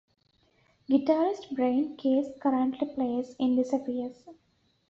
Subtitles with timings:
[0.89, 4.23] Guitarist Brian Case currently plays in Disappears.